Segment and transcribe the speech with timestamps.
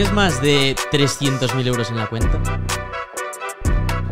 [0.00, 2.40] ¿Tienes más de 300.000 euros en la cuenta?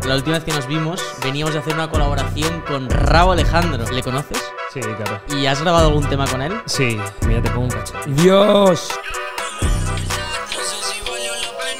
[0.07, 3.83] La última vez que nos vimos, veníamos de hacer una colaboración con Rabo Alejandro.
[3.91, 4.37] ¿Le conoces?
[4.71, 5.19] Sí, claro.
[5.35, 6.53] ¿Y has grabado algún tema con él?
[6.67, 6.95] Sí,
[7.27, 7.95] mira, te pongo un cacho.
[8.05, 8.87] ¡Dios!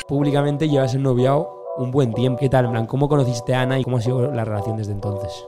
[0.08, 1.48] Públicamente llevas ennoviado
[1.78, 2.40] un buen tiempo.
[2.40, 2.88] ¿Qué tal, en plan?
[2.88, 5.46] ¿Cómo conociste a Ana y cómo ha sido la relación desde entonces?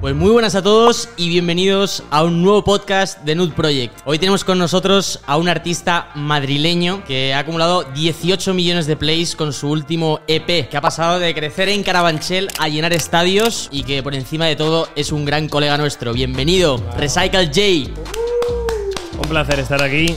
[0.00, 3.98] Pues muy buenas a todos y bienvenidos a un nuevo podcast de Nude Project.
[4.04, 9.34] Hoy tenemos con nosotros a un artista madrileño que ha acumulado 18 millones de plays
[9.34, 13.84] con su último EP, que ha pasado de crecer en Carabanchel a llenar estadios y
[13.84, 16.12] que por encima de todo es un gran colega nuestro.
[16.12, 17.90] Bienvenido, Recycle J.
[19.18, 20.14] Un placer estar aquí.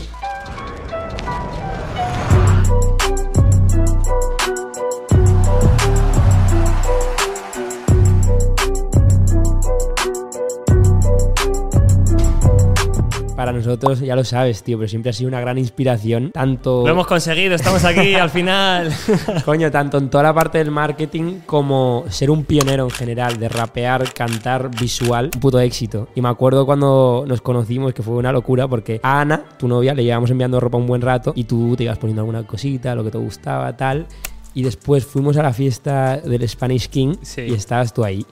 [13.39, 16.31] Para nosotros, ya lo sabes, tío, pero siempre ha sido una gran inspiración.
[16.33, 16.83] Tanto.
[16.85, 18.91] Lo hemos conseguido, estamos aquí al final.
[19.45, 23.47] Coño, tanto en toda la parte del marketing como ser un pionero en general, de
[23.47, 26.09] rapear, cantar, visual, un puto éxito.
[26.15, 29.93] Y me acuerdo cuando nos conocimos que fue una locura porque a Ana, tu novia,
[29.93, 33.05] le llevábamos enviando ropa un buen rato y tú te ibas poniendo alguna cosita, lo
[33.05, 34.05] que te gustaba, tal.
[34.53, 37.43] Y después fuimos a la fiesta del Spanish King Sí.
[37.43, 38.25] y estabas tú ahí.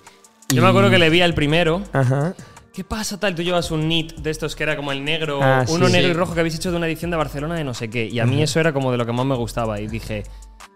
[0.49, 1.81] Yo Y- me acuerdo que le vi al primero.
[1.93, 2.33] Ajá.
[2.77, 3.33] ¿Qué pasa tal?
[3.33, 6.09] Tú llevas un knit de estos que era como el negro, Ah, sí, uno negro
[6.09, 6.11] sí.
[6.11, 8.05] y rojo que habéis hecho de una edición de Barcelona de no sé qué.
[8.05, 9.81] Y a mí eso era como de lo que más me gustaba.
[9.81, 10.25] Y dije,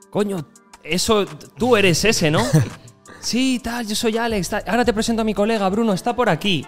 [0.09, 0.47] coño,
[0.83, 1.27] eso,
[1.59, 2.43] tú eres ese, ¿no?
[3.21, 4.49] sí, tal, yo soy Alex.
[4.49, 4.63] tal.
[4.65, 6.65] Ahora te presento a mi colega, Bruno, está por aquí.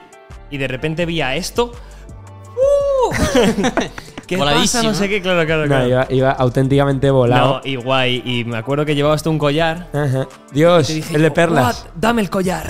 [0.51, 1.71] Y de repente vi a esto.
[2.55, 3.11] ¡Uh!
[4.35, 4.83] ¿Qué pasa?
[4.83, 5.87] No sé qué, claro, claro, No, claro.
[5.87, 7.61] iba, iba auténticamente No, volado.
[7.63, 8.21] y guay.
[8.25, 9.87] Y me acuerdo que llevabas tú un collar.
[9.93, 10.27] Ajá.
[10.51, 11.33] Dios, dije, el de "What?
[11.33, 11.87] perlas.
[11.95, 12.67] Dame el collar.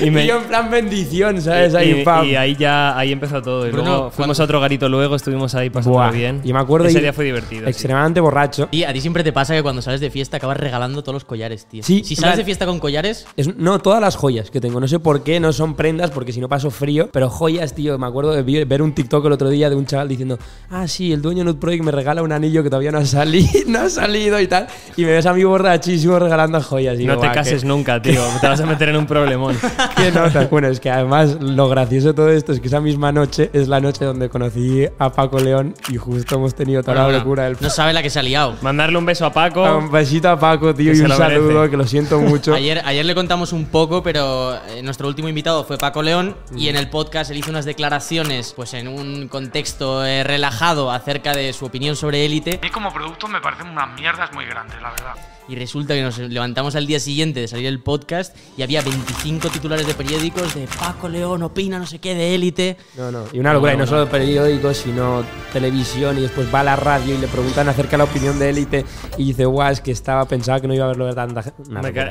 [0.00, 1.72] Y, y me, yo en plan bendición, ¿sabes?
[1.72, 2.24] y, Ahí, y- pam.
[2.26, 3.66] y ahí ya ahí empezó todo.
[3.66, 6.40] Y Bruno, luego fuimos a otro garito luego, estuvimos ahí Buah, bien.
[6.44, 7.64] y me acuerdo Ese día fue divertido.
[7.64, 7.70] sí.
[7.70, 8.68] Extremadamente borracho.
[8.70, 11.24] Y a ti siempre te pasa que cuando sales de fiesta acabas regalando todos los
[11.24, 11.82] collares, tío.
[11.82, 14.80] Sí, si sales de fiesta con collares, Es- no, todas las joyas que tengo.
[14.80, 17.08] No sé por qué, no son prendas, porque si no paso frío.
[17.12, 17.96] Pero joyas, tío.
[17.98, 20.38] Me acuerdo de ver un TikTok el otro día de un chaval diciendo:
[20.70, 23.06] Ah, sí, el dueño de Nude Project me regala un anillo que todavía no ha
[23.06, 24.66] salido, no ha salido y tal.
[24.96, 26.94] Y me ves a mí borrachísimo regalando joyas.
[26.98, 28.22] Y No digo, te "Buah, cases nunca, tío.
[28.40, 29.56] Te vas a meter en un problemón.
[29.96, 30.48] qué notas".
[30.50, 33.68] Bueno, es que además lo gracioso de todo esto es que esa misma noche es
[33.68, 37.44] la noche donde conocí a Paco León y justo hemos tenido toda bueno, la locura
[37.44, 37.56] del.
[37.60, 38.56] no sabe la que se ha liado.
[38.62, 39.78] Mandarle un beso a Paco.
[39.78, 41.70] Un besito a Paco, tío, y un saludo, merece.
[41.70, 42.54] que lo siento mucho.
[42.54, 46.68] Ayer, ayer le contamos un poco, pero eh, nuestro último invitado fue Paco León y
[46.68, 51.52] en el podcast él hizo unas declaraciones, pues en un contexto eh, relajado acerca de
[51.52, 54.90] su opinión sobre Élite A mí como producto me parecen unas mierdas muy grandes, la
[54.90, 55.14] verdad.
[55.48, 59.48] y resulta que nos levantamos al día siguiente de salir el podcast y había 25
[59.50, 62.76] titulares de periódicos de Paco León opina no sé qué de Élite.
[62.96, 63.24] No, no.
[63.32, 65.22] Y una locura, y no solo periódicos, sino
[65.52, 68.50] televisión, y después va a la radio y le preguntan acerca de la opinión de
[68.50, 68.84] élite
[69.18, 71.62] y dice, guau, es que estaba, pensaba que no iba a verlo de tanta gente.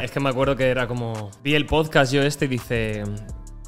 [0.04, 1.32] Es que me acuerdo que era como.
[1.44, 3.04] Vi el podcast yo este y dice.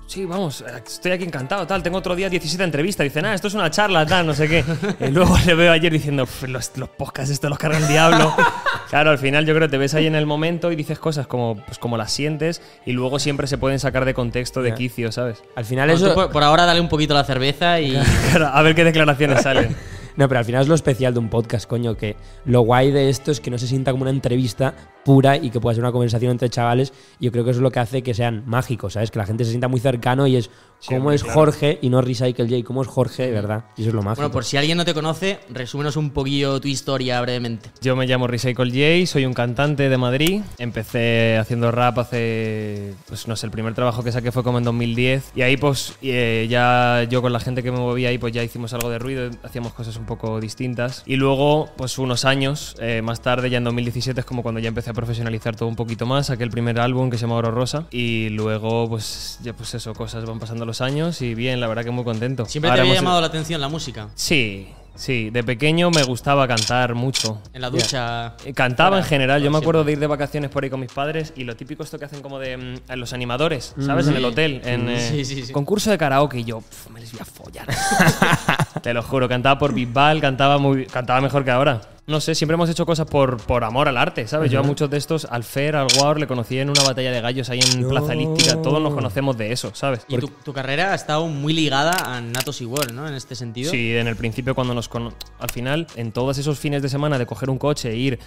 [0.07, 1.81] Sí, vamos, estoy aquí encantado, tal.
[1.81, 3.03] Tengo otro día 17 entrevistas.
[3.03, 4.63] Dice, nada, esto es una charla, tal, no sé qué.
[4.99, 8.33] Y luego le veo ayer diciendo, "Pff, los, los podcasts, esto los carga el diablo.
[8.89, 11.25] claro, al final yo creo que te ves ahí en el momento y dices cosas
[11.25, 15.11] como, pues, como las sientes y luego siempre se pueden sacar de contexto, de quicio,
[15.11, 15.41] ¿sabes?
[15.55, 16.09] Al final Bueno, eso...
[16.09, 17.97] tú por, por ahora dale un poquito la cerveza y
[18.29, 19.75] Claro, a ver qué declaraciones salen.
[20.17, 22.15] No, pero al final es lo especial de un podcast, coño, que
[22.45, 25.59] lo guay de esto es que no se sienta como una entrevista pura y que
[25.59, 26.93] pueda ser una conversación entre chavales.
[27.19, 29.11] Yo creo que eso es lo que hace que sean mágicos, ¿sabes?
[29.11, 30.49] Que la gente se sienta muy cercano y es
[30.87, 31.39] cómo es claro.
[31.39, 33.65] Jorge y no Recycle J, cómo es Jorge, de verdad.
[33.77, 34.21] Y eso es lo mágico.
[34.21, 37.69] bueno, por si alguien no te conoce, resúmenos un poquillo tu historia brevemente.
[37.81, 40.41] Yo me llamo Recycle J, soy un cantante de Madrid.
[40.57, 44.63] Empecé haciendo rap hace, pues no sé, el primer trabajo que saqué fue como en
[44.63, 45.31] 2010.
[45.35, 48.43] Y ahí pues eh, ya yo con la gente que me movía ahí pues ya
[48.43, 51.03] hicimos algo de ruido, hacíamos cosas un poco distintas.
[51.05, 54.69] Y luego pues unos años eh, más tarde, ya en 2017 es como cuando ya
[54.69, 56.27] empecé a profesionalizar todo un poquito más.
[56.27, 57.87] Saqué el primer álbum que se llama Oro Rosa.
[57.91, 61.83] Y luego pues ya pues eso, cosas van pasando los años y bien, la verdad
[61.83, 62.45] que muy contento.
[62.45, 64.09] ¿Siempre Ahora te había hemos- llamado la atención la música?
[64.15, 67.41] Sí, sí, de pequeño me gustaba cantar mucho.
[67.53, 68.35] En la ducha.
[68.53, 69.41] Cantaba en general.
[69.41, 69.65] Yo me siempre.
[69.65, 72.05] acuerdo de ir de vacaciones por ahí con mis padres y lo típico esto que
[72.05, 74.07] hacen como de mm, los animadores, ¿sabes?
[74.07, 75.51] En el hotel, en eh, Sí, sí, sí.
[75.53, 77.67] concurso de karaoke y yo pf, me les voy a follar.
[78.81, 81.81] Te lo juro, cantaba por Bisbal, cantaba muy cantaba mejor que ahora.
[82.07, 84.51] No sé, siempre hemos hecho cosas por, por amor al arte, ¿sabes?
[84.51, 87.19] Yo a muchos de estos, al Fer, al War, le conocí en una batalla de
[87.19, 88.61] gallos ahí en Plaza Elíptica.
[88.61, 90.01] Todos nos conocemos de eso, ¿sabes?
[90.07, 93.07] Y tu, tu carrera ha estado muy ligada a Natos y War, ¿no?
[93.07, 93.71] En este sentido.
[93.71, 97.17] Sí, en el principio cuando nos cono- al final en todos esos fines de semana
[97.17, 98.19] de coger un coche e ir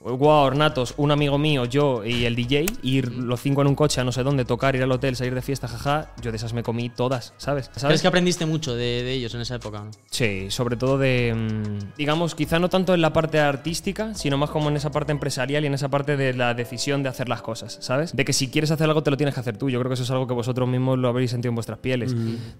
[0.00, 4.00] Guau, Ornatos, un amigo mío, yo y el DJ, ir los cinco en un coche
[4.00, 6.52] a no sé dónde, tocar, ir al hotel, salir de fiesta, jaja, yo de esas
[6.52, 7.68] me comí todas, ¿sabes?
[7.74, 9.80] ¿Sabes que aprendiste mucho de, de ellos en esa época?
[9.80, 9.90] ¿no?
[10.08, 14.50] Sí, sobre todo de, mm, digamos, quizá no tanto en la parte artística, sino más
[14.50, 17.42] como en esa parte empresarial y en esa parte de la decisión de hacer las
[17.42, 18.14] cosas, ¿sabes?
[18.14, 19.68] De que si quieres hacer algo te lo tienes que hacer tú.
[19.68, 22.14] Yo creo que eso es algo que vosotros mismos lo habréis sentido en vuestras pieles.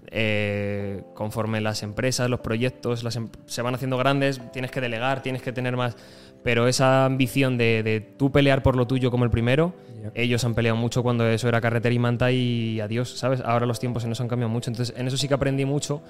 [0.09, 5.23] Eh, conforme las empresas, los proyectos las em- se van haciendo grandes, tienes que delegar,
[5.23, 5.97] tienes que tener más...
[6.45, 9.73] Pero esa ambición de, de tú pelear por lo tuyo como el primero,
[10.15, 13.41] ellos han peleado mucho cuando eso era carretera y manta y adiós, ¿sabes?
[13.45, 14.71] Ahora los tiempos en eso han cambiado mucho.
[14.71, 16.03] Entonces, en eso sí que aprendí mucho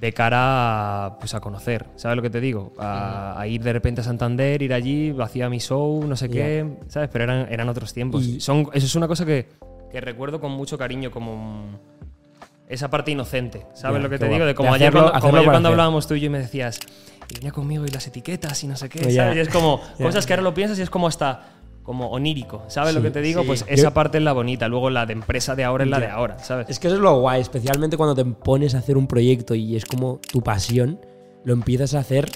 [0.00, 2.72] de cara a, pues a conocer, ¿sabes lo que te digo?
[2.78, 6.66] A, a ir de repente a Santander, ir allí, hacía mi show, no sé qué,
[6.88, 7.10] ¿sabes?
[7.12, 8.24] Pero eran, eran otros tiempos.
[8.26, 9.46] Y- Son, eso es una cosa que,
[9.92, 11.78] que recuerdo con mucho cariño, como
[12.66, 14.46] esa parte inocente, ¿sabes Ya, lo que te digo?
[14.46, 16.38] De como De ayer, hacerlo- cuando, como ayer cuando hablábamos tú y yo y me
[16.38, 16.80] decías,
[17.30, 19.10] y venía conmigo y las etiquetas y no sé qué.
[19.10, 19.36] ¿sabes?
[19.36, 22.94] Y es como cosas que ahora lo piensas y es como hasta como onírico, ¿sabes
[22.94, 23.40] lo que te digo?
[23.40, 23.46] sí.
[23.46, 25.98] Pues Yo- esa parte es la bonita, luego la de empresa de ahora es la
[25.98, 26.68] de ahora, ¿sabes?
[26.68, 29.74] Es que eso es lo guay, especialmente cuando te pones a hacer un proyecto y
[29.76, 31.00] es como tu pasión,
[31.44, 32.30] lo empiezas a hacer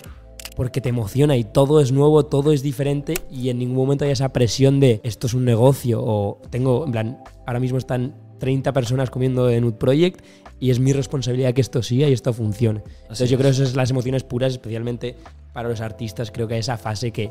[0.56, 4.12] porque te emociona y todo es nuevo, todo es diferente y en ningún momento hay
[4.12, 8.73] esa presión de esto es un negocio o tengo, en plan, ahora mismo están 30
[8.73, 10.25] personas comiendo en un Project
[10.61, 12.83] y es mi responsabilidad que esto siga y esto funcione.
[13.03, 15.17] Entonces yo creo que esas son las emociones puras, especialmente
[15.53, 17.31] para los artistas, creo que esa fase que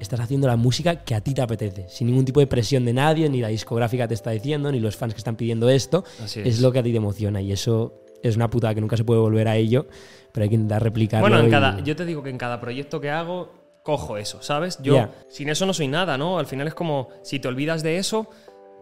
[0.00, 2.92] estás haciendo la música que a ti te apetece, sin ningún tipo de presión de
[2.92, 6.04] nadie, ni la discográfica te está diciendo, ni los fans que están pidiendo esto.
[6.22, 6.36] Es.
[6.36, 6.60] es.
[6.60, 9.20] lo que a ti te emociona y eso es una putada que nunca se puede
[9.20, 9.86] volver a ello,
[10.32, 11.26] pero hay que intentar replicarlo.
[11.26, 13.50] Bueno, en y- cada, yo te digo que en cada proyecto que hago,
[13.82, 14.78] cojo eso, ¿sabes?
[14.82, 16.38] Yo sin eso no soy nada, ¿no?
[16.38, 18.28] Al final es como, si te olvidas de eso,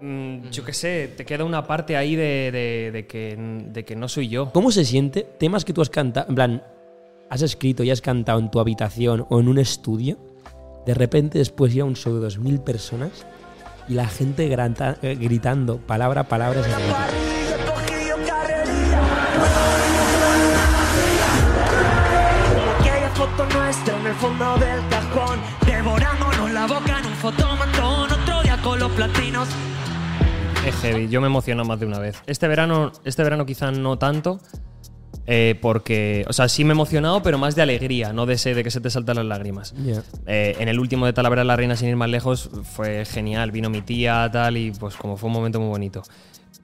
[0.00, 3.36] yo qué sé, te queda una parte ahí de, de- de que,
[3.70, 4.50] de que no soy yo.
[4.52, 6.62] ¿Cómo se siente temas que tú has cantado, en plan,
[7.30, 10.18] has escrito y has cantado en tu habitación o en un estudio,
[10.86, 13.24] de repente después ir a un show de 2.000 personas
[13.88, 17.06] y la gente granta- eh, gritando palabra a palabra esa letra?
[22.80, 28.42] Aquella foto nuestra en el fondo del cajón Devorándonos la boca en un fotomatón Otro
[28.42, 29.48] día con los platinos
[30.66, 32.16] Es heavy, yo me emociono más de una vez.
[32.26, 34.40] Este verano, este verano quizá no tanto,
[35.26, 38.54] eh, porque, o sea, sí me he emocionado, pero más de alegría, no de, ese,
[38.54, 39.74] de que se te saltan las lágrimas.
[40.26, 43.50] Eh, en el último de Talavera la Reina, sin ir más lejos, fue genial.
[43.50, 46.02] Vino mi tía, tal, y pues como fue un momento muy bonito.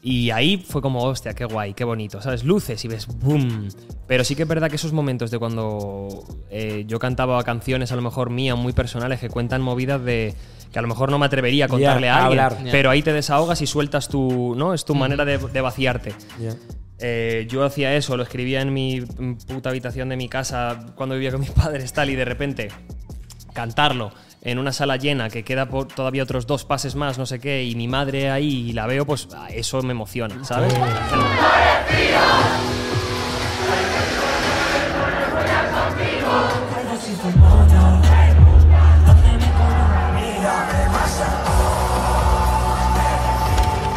[0.03, 2.43] Y ahí fue como, hostia, qué guay, qué bonito, ¿sabes?
[2.43, 3.69] Luces y ves, ¡boom!
[4.07, 7.97] Pero sí que es verdad que esos momentos de cuando eh, yo cantaba canciones a
[7.97, 10.35] lo mejor mías, muy personales, que cuentan movidas de
[10.73, 12.65] que a lo mejor no me atrevería a contarle a a alguien, hablar.
[12.71, 14.73] Pero ahí te desahogas y sueltas tu, ¿no?
[14.73, 16.15] Es tu manera de, de vaciarte.
[16.99, 21.33] Eh, yo hacía eso, lo escribía en mi puta habitación de mi casa cuando vivía
[21.33, 22.69] con mis padres, tal, y de repente
[23.53, 24.13] cantarlo
[24.43, 27.65] en una sala llena que queda por todavía otros dos pases más, no sé qué,
[27.65, 30.73] y mi madre ahí y la veo, pues ah, eso me emociona, ¿sabes?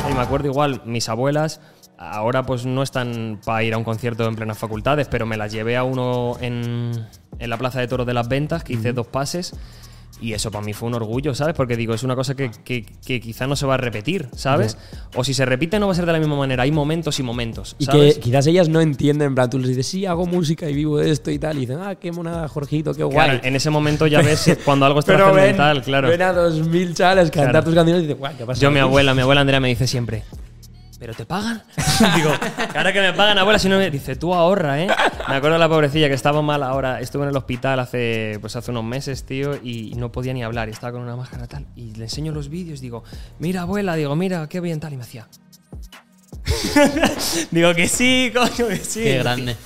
[0.10, 1.62] Y me acuerdo igual, mis abuelas
[1.98, 5.52] ahora pues no están para ir a un concierto en plenas facultades, pero me las
[5.52, 6.92] llevé a uno en,
[7.40, 9.56] en la Plaza de Toros de las Ventas, que hice dos pases.
[10.24, 11.54] Y eso para mí fue un orgullo, ¿sabes?
[11.54, 14.78] Porque digo, es una cosa que, que- que quizá no se va a repetir, ¿sabes?
[15.16, 16.64] O si se repite no va a ser de la misma manera.
[16.64, 18.16] Hay momentos y momentos, Y ¿sabes?
[18.16, 20.98] que quizás ellas no entienden, en plan, tú les dices, sí, hago música y vivo
[20.98, 23.28] de esto y tal, y dicen, ah, qué monada, Jorgito, qué guay.
[23.32, 26.08] Claro, en ese momento ya ves cuando algo es Pero ven, trascendental, claro.
[26.08, 27.66] ven a 2.000 chavales cantar Claro.
[27.66, 28.62] tus canciones y dices, guay, ¿qué pasa?
[28.62, 28.84] Yo, mi aquí?".
[28.88, 30.24] abuela, mi abuela Andrea me dice siempre,
[31.04, 31.62] ¿pero te pagan?
[32.16, 32.32] Digo,
[32.74, 34.88] ahora que me pagan, abuela, si no me dice, tú ahorra, ¿eh?
[35.28, 38.56] Me acuerdo de la pobrecilla que estaba mal ahora, estuve en el hospital hace, pues
[38.56, 41.66] hace unos meses, tío, y no podía ni hablar, y estaba con una máscara tal,
[41.76, 43.04] y le enseño los vídeos, digo,
[43.38, 45.28] mira, abuela, digo, mira, qué bien tal, y me hacía.
[47.52, 49.04] digo que sí, coño, que sí.
[49.04, 49.58] Qué grande.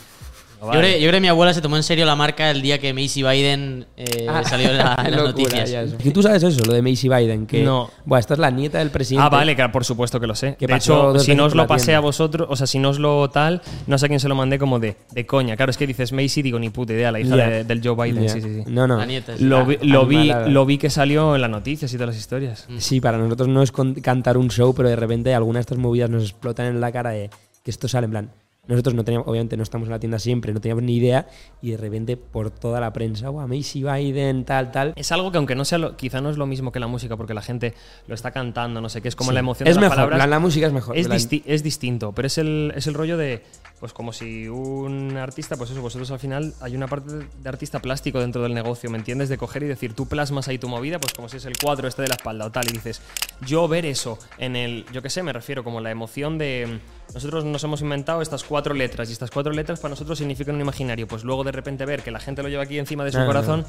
[0.59, 0.73] Vale.
[0.73, 2.79] Yo, creo, yo creo que mi abuela se tomó en serio la marca el día
[2.79, 5.93] que Macy Biden eh, Ah, salió en, la- en qué las locura, noticias.
[6.01, 7.89] Que tú sabes eso, lo de Macy Biden, que No.
[8.05, 9.25] Buah, esta es la nieta del presidente.
[9.25, 10.55] Ah, vale, claro, por supuesto que lo sé.
[10.57, 12.89] Que de pasó hecho, si no os lo pasé a vosotros, o sea, si no
[12.89, 15.55] os lo tal, no sé a quién se lo mandé como de, de coña.
[15.55, 18.27] Claro, es que dices Macy, digo ni puta idea, la hija de- del Joe Biden,
[18.29, 18.63] sí, sí, sí.
[18.67, 18.97] No, no.
[18.97, 19.43] La nieta, sí.
[19.43, 20.47] Lo, Ah, vi, lo, vi, animalada.
[20.49, 22.67] lo vi que salió en las noticias y todas las historias.
[22.79, 25.77] Sí, para nosotros no es con- cantar un show, pero de repente algunas de estas
[25.77, 27.29] movidas nos explotan en la cara de
[27.63, 28.29] que esto sale en plan.
[28.67, 31.27] Nosotros no teníamos, obviamente no estamos en la tienda siempre, no teníamos ni idea
[31.61, 34.93] y de repente por toda la prensa, wow, Macy Biden, tal, tal.
[34.95, 37.15] Es algo que aunque no sea, lo- quizá no es lo mismo que la música
[37.15, 37.73] porque la gente
[38.07, 39.35] lo está cantando, no sé qué, es como Sí.
[39.35, 40.17] la emoción es de las mejor, palabras.
[40.19, 40.97] la, la música es mejor.
[40.97, 43.41] Es, disti- es distinto, pero es el, es el rollo de,
[43.79, 47.49] pues como si un artista, pues eso, vosotros al final hay una parte de, de
[47.49, 49.29] artista plástico dentro del negocio, ¿me entiendes?
[49.29, 51.87] De coger y decir, tú plasmas ahí tu movida, pues como si es el cuadro
[51.87, 53.01] este de la espalda o tal, y dices,
[53.45, 56.79] yo ver eso en el, yo qué sé, me refiero como la emoción de,
[57.13, 60.61] nosotros nos hemos inventado estas cuatro letras, y estas cuatro letras para nosotros significan un
[60.61, 63.19] imaginario, pues luego de repente ver que la gente lo lleva aquí encima de su
[63.19, 63.65] Ah, corazón,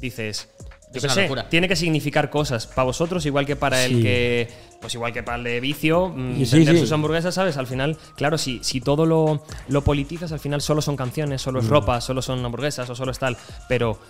[0.00, 0.48] dices...
[0.92, 1.48] Yo Es qué una sé, locura.
[1.48, 4.48] tiene que significar cosas para vosotros, igual que para el que.
[4.80, 6.80] Pues igual que para el de vicio, mm, sí, vender sí.
[6.80, 7.56] sus hamburguesas, ¿sabes?
[7.58, 11.60] Al final, claro, si, si todo lo, lo politizas, al final solo son canciones, solo
[11.60, 11.70] es Mm.
[11.70, 13.36] ropa, solo son hamburguesas o solo es tal.
[13.68, 14.00] Pero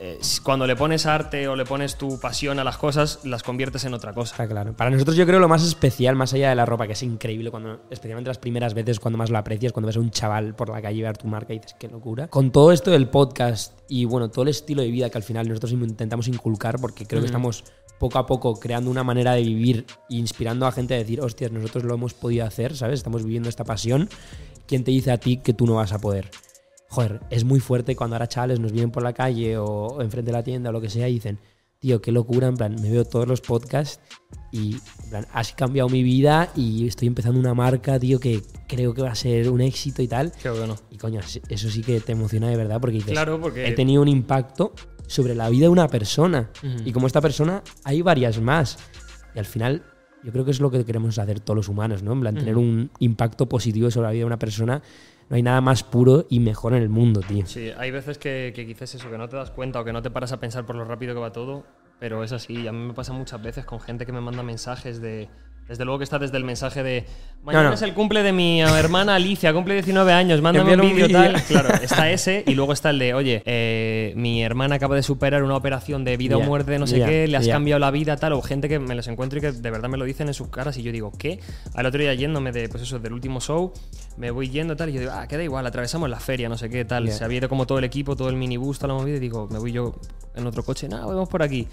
[0.00, 3.84] eh, cuando le pones arte o le pones tu pasión a las cosas, las conviertes
[3.84, 4.32] en otra cosa.
[4.34, 4.72] Está claro.
[4.74, 7.50] Para nosotros yo creo lo más especial, más allá de la ropa, que es increíble,
[7.50, 10.68] cuando, especialmente las primeras veces cuando más lo aprecias, cuando ves a un chaval por
[10.68, 12.28] la calle ver tu marca y dices, qué locura.
[12.28, 15.48] Con todo esto del podcast y bueno, todo el estilo de vida que al final
[15.48, 17.64] nosotros intentamos inculcar, porque creo que estamos
[17.98, 21.50] poco a poco creando una manera de vivir e inspirando a gente a decir, hostias,
[21.50, 23.00] nosotros lo hemos podido hacer, ¿sabes?
[23.00, 24.08] Estamos viviendo esta pasión.
[24.66, 26.30] ¿Quién te dice a ti que tú no vas a poder?
[26.90, 30.36] Joder, es muy fuerte cuando ahora chavales nos vienen por la calle o enfrente de
[30.36, 31.38] la tienda o lo que sea y dicen,
[31.78, 34.00] tío, qué locura, en plan, me veo todos los podcasts
[34.50, 38.94] y en plan, has cambiado mi vida y estoy empezando una marca, tío, que creo
[38.94, 40.32] que va a ser un éxito y tal.
[40.42, 40.76] Qué bueno.
[40.90, 44.00] Y coño, eso sí que te emociona de verdad porque dices, Claro, porque- he tenido
[44.02, 44.72] un impacto
[45.06, 46.50] sobre la vida de una persona.
[46.84, 48.78] Y como esta persona, hay varias más.
[49.34, 49.82] Y al final,
[50.24, 52.12] yo creo que es lo que queremos hacer todos los humanos, ¿no?
[52.12, 54.82] En plan, tener un impacto positivo sobre la vida de una persona.
[55.28, 57.46] No hay nada más puro y mejor en el mundo, tío.
[57.46, 60.00] Sí, hay veces que, que quizás eso, que no te das cuenta o que no
[60.00, 61.64] te paras a pensar por lo rápido que va todo,
[61.98, 62.66] pero es así.
[62.66, 65.28] A mí me pasa muchas veces con gente que me manda mensajes de...
[65.68, 67.04] Desde luego que está desde el mensaje de
[67.42, 67.74] mañana No, no.
[67.74, 71.42] es el cumple de mi hermana Alicia, cumple 19 años, mándame un vídeo tal.
[71.48, 75.42] Claro, está ese y luego está el de, oye, eh, mi hermana acaba de superar
[75.42, 78.32] una operación de vida o muerte, no sé qué, le has cambiado la vida, tal,
[78.32, 80.48] o gente que me los encuentro y que de verdad me lo dicen en sus
[80.48, 81.40] caras y yo digo, ¿qué?
[81.74, 83.72] Al otro día yéndome de, pues eso, del último show,
[84.16, 86.70] me voy yendo tal y yo digo, ah, queda igual, atravesamos la feria, no sé
[86.70, 87.10] qué, tal.
[87.10, 89.48] Se había ido como todo el equipo, todo el minibús, toda la movida y digo,
[89.50, 89.94] me voy yo
[90.34, 91.68] en otro coche, nada, vamos por aquí.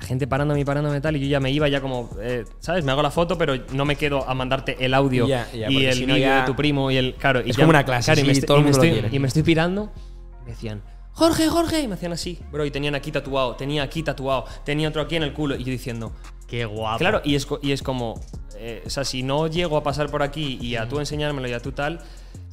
[0.00, 2.84] La gente parándome y parándome tal y yo ya me iba ya como, eh, ¿sabes?
[2.84, 5.84] Me hago la foto, pero no me quedo a mandarte el audio Ya, ya, y
[5.84, 7.14] el si no vídeo ya- de tu primo y el...
[7.14, 8.70] Claro, y Es ya- como una clase, claro, y me sí, estoy- todo y me
[8.70, 9.92] estoy- y me estoy pirando
[10.40, 13.82] y me decían, Jorge, Jorge, y me hacían así, bro, y tenían aquí tatuado, tenía
[13.82, 16.12] aquí tatuado, tenía otro aquí en el culo, y yo diciendo,
[16.46, 16.98] Qué guapo.
[16.98, 18.18] claro, y es, y es como,
[18.56, 21.52] eh, o sea, si no llego a pasar por aquí y a tú enseñármelo y
[21.52, 22.00] a tú tal,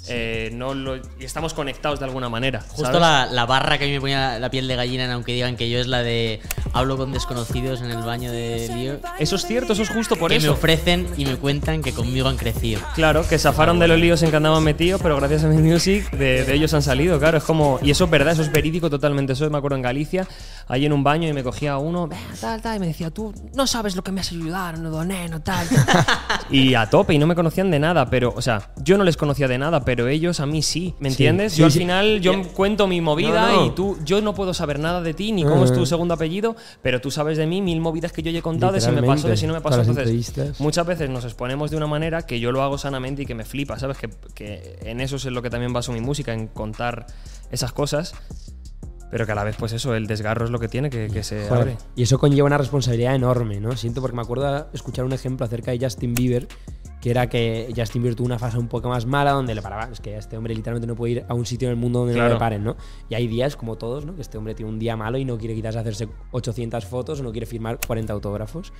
[0.10, 2.62] eh, no lo, y estamos conectados de alguna manera.
[2.70, 5.56] Justo la, la barra que a mí me ponía la piel de gallina, aunque digan
[5.58, 6.40] que yo es la de
[6.74, 9.00] hablo con desconocidos en el baño de lío.
[9.20, 10.54] Eso es cierto, eso es justo por que me eso.
[10.54, 12.82] ofrecen y me cuentan que conmigo han crecido.
[12.96, 16.10] Claro, que zafaron de los líos en que andaban metidos, pero gracias a mi music
[16.12, 17.80] de, de ellos han salido, claro, es como...
[17.82, 20.28] Y eso es verdad, eso es verídico totalmente, eso me acuerdo en Galicia,
[20.68, 23.34] ahí en un baño y me cogía uno, "Venga, tal, tal, y me decía, tú
[23.56, 25.68] no sabes lo que me has ayudado, no doné, no tal.
[25.68, 26.06] tal".
[26.52, 29.18] y a tope, y no me conocían de nada, pero, o sea, yo no les
[29.18, 31.54] conocía de nada, pero ellos a mí sí, ¿me entiendes?
[31.54, 33.66] sí, yo al final, yo cuento mi movida No, no.
[33.68, 35.86] y tú, yo no puedo saber nada de ti, ni cómo es tu Ah.
[35.86, 38.82] segundo apellido, pero tú sabes de mí mil movidas que yo ya he contado, de
[38.82, 40.60] si me pasó, de si no me pasó, entonces...
[40.60, 43.46] Muchas veces nos exponemos de una manera que yo lo hago sanamente y que me
[43.46, 43.98] flipa, ¿sabes?
[43.98, 47.06] Que, que en eso es en lo que también baso mi música, en contar
[47.50, 48.14] esas cosas.
[49.10, 51.24] Pero que a la vez, pues eso, el desgarro es lo que tiene, que, que
[51.24, 51.78] se Joder, abre.
[51.96, 53.72] Y eso conlleva una responsabilidad enorme, ¿no?
[53.78, 56.50] Siento porque me acuerdo escuchar un ejemplo acerca de Justin Bieber,
[57.08, 59.90] que era que Justin Bieber tuvo una fase un poco más mala donde le paraba.
[59.92, 62.16] Es que este hombre literalmente no puede ir a un sitio en el mundo donde
[62.16, 62.76] no le paren, ¿no?
[63.10, 64.14] Y hay días, como todos, ¿no?
[64.14, 67.24] Que este hombre tiene un día malo y no quiere quizás hacerse 800 fotos o
[67.24, 68.74] no quiere firmar 40 autógrafos.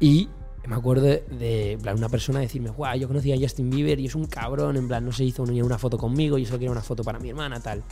[0.00, 0.28] Y
[0.66, 4.00] me acuerdo de, de, en plan, una persona decirme, guau, yo conocí a Justin Bieber
[4.00, 6.58] y es un cabrón, en plan, no se hizo ni una foto conmigo, yo solo
[6.58, 7.84] quiero una foto para mi hermana, tal.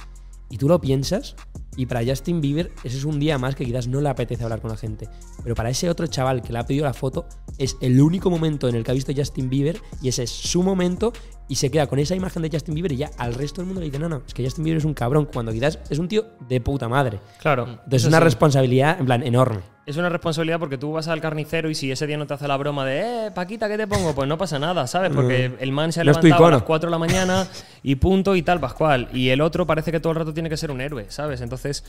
[0.50, 1.36] Y tú lo piensas,
[1.76, 4.60] y para Justin Bieber, ese es un día más que quizás no le apetece hablar
[4.60, 5.08] con la gente.
[5.42, 7.26] Pero para ese otro chaval que le ha pedido la foto,
[7.58, 10.62] es el único momento en el que ha visto Justin Bieber, y ese es su
[10.62, 11.12] momento,
[11.48, 13.80] y se queda con esa imagen de Justin Bieber, y ya al resto del mundo
[13.80, 16.08] le dice, no, no, es que Justin Bieber es un cabrón, cuando quizás es un
[16.08, 17.20] tío de puta madre.
[17.40, 17.66] Claro.
[17.66, 18.24] Entonces es una sí.
[18.24, 19.71] responsabilidad, en plan, enorme.
[19.84, 22.46] Es una responsabilidad porque tú vas al carnicero y si ese día no te hace
[22.46, 24.14] la broma de, eh, Paquita, ¿qué te pongo?
[24.14, 25.10] Pues no pasa nada, ¿sabes?
[25.12, 27.48] Porque el man se ha No levantado a las 4 de la mañana
[27.82, 29.08] y punto y tal, Pascual.
[29.12, 31.40] Y el otro parece que todo el rato tiene que ser un héroe, ¿sabes?
[31.40, 31.84] Entonces,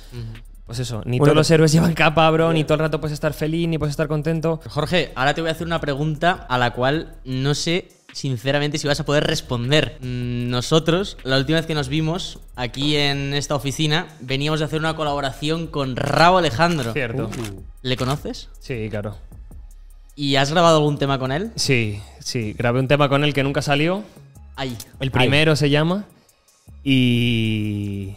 [0.66, 3.14] pues eso, ni Bueno, todos los héroes llevan capa, bro, ni todo el rato puedes
[3.14, 4.60] estar feliz, ni puedes estar contento.
[4.70, 8.88] Jorge, ahora te voy a hacer una pregunta a la cual no sé sinceramente si
[8.88, 9.98] vas a poder responder.
[10.00, 14.80] Mm, Nosotros, la última vez que nos vimos aquí en esta oficina, veníamos de hacer
[14.80, 16.94] una colaboración con Rabo Alejandro.
[16.94, 17.30] Cierto.
[17.82, 18.50] ¿Le conoces?
[18.60, 19.18] Sí, claro.
[20.16, 21.52] ¿Y has grabado algún tema con él?
[21.56, 22.54] Sí, sí.
[22.54, 24.04] Grabé un tema con él que nunca salió,
[24.56, 24.78] Ahí.
[25.00, 26.06] El primero se llama.
[26.84, 28.14] Y.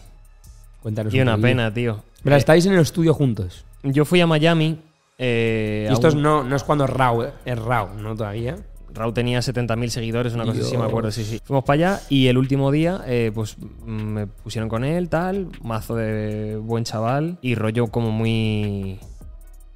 [0.82, 2.02] Cuéntanos Y un una pena, tío.
[2.22, 3.64] Pero Eh, estáis en el estudio juntos.
[3.82, 4.78] Yo fui a Miami.
[5.18, 8.14] eh, Y esto a es un- no, no es cuando Raw, eh, es Raw, ¿no?
[8.14, 8.56] Todavía.
[8.96, 11.40] Raúl tenía 70.000 seguidores, una cosa así, me acuerdo, sí, sí.
[11.44, 15.48] Fuimos para allá y el último día, eh, pues mm, me pusieron con él, tal,
[15.62, 18.98] mazo de buen chaval y rollo como muy...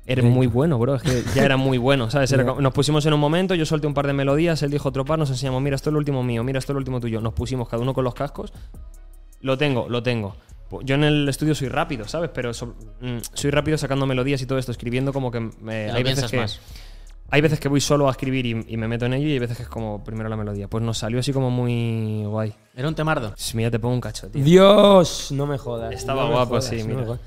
[0.06, 0.96] Eres muy bueno, bro.
[0.96, 2.32] Es que ya era muy bueno, ¿sabes?
[2.32, 5.04] Era nos pusimos en un momento, yo solté un par de melodías, él dijo otro
[5.04, 7.20] par, nos enseñamos, mira, esto es lo último mío, mira, esto es lo último tuyo.
[7.20, 8.52] Nos pusimos cada uno con los cascos.
[9.40, 10.34] Lo tengo, lo tengo.
[10.68, 12.30] Pues Yo en el estudio soy rápido, ¿sabes?
[12.34, 15.38] Pero so- mm, soy rápido sacando melodías y todo esto, escribiendo como que...
[15.40, 16.36] me- Te lo hay veces que...
[16.38, 16.60] más.
[17.32, 19.38] Hay veces que voy solo a escribir y, y me meto en ello y hay
[19.38, 20.68] veces que es como primero la melodía.
[20.68, 22.54] Pues nos salió así como muy guay.
[22.74, 23.34] Era un temardo.
[23.54, 24.42] Mira, te pongo un cacho, tío.
[24.42, 25.94] Dios, no me jodas.
[25.94, 27.18] Estaba no guapo, jodas, sí, mira.